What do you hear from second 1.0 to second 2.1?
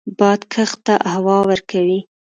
هوا ورکوي